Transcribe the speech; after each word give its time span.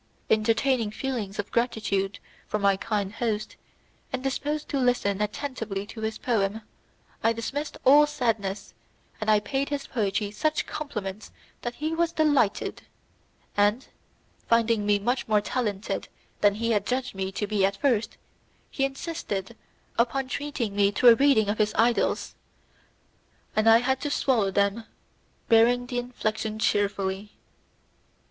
Entertaining 0.31 0.89
feelings 0.89 1.37
of 1.37 1.51
gratitude 1.51 2.17
for 2.47 2.57
my 2.57 2.75
kind 2.75 3.13
host, 3.13 3.55
and 4.11 4.23
disposed 4.23 4.67
to 4.69 4.79
listen 4.79 5.21
attentively 5.21 5.85
to 5.85 6.01
his 6.01 6.17
poem, 6.17 6.61
I 7.23 7.33
dismissed 7.33 7.77
all 7.85 8.07
sadness, 8.07 8.73
and 9.21 9.29
I 9.29 9.39
paid 9.39 9.69
his 9.69 9.85
poetry 9.85 10.31
such 10.31 10.65
compliments 10.65 11.31
that 11.61 11.75
he 11.75 11.93
was 11.93 12.13
delighted, 12.13 12.81
and, 13.55 13.87
finding 14.47 14.87
me 14.87 14.97
much 14.97 15.27
more 15.27 15.39
talented 15.39 16.07
than 16.39 16.55
he 16.55 16.71
had 16.71 16.87
judged 16.87 17.13
me 17.13 17.31
to 17.33 17.45
be 17.45 17.63
at 17.63 17.77
first, 17.77 18.17
he 18.71 18.85
insisted 18.85 19.55
upon 19.99 20.27
treating 20.27 20.75
me 20.75 20.91
to 20.93 21.09
a 21.09 21.13
reading 21.15 21.47
of 21.47 21.59
his 21.59 21.75
idylls, 21.75 22.33
and 23.55 23.69
I 23.69 23.77
had 23.77 24.01
to 24.01 24.09
swallow 24.09 24.49
them, 24.49 24.85
bearing 25.47 25.85
the 25.85 25.99
infliction 25.99 26.57
cheerfully. 26.57 27.33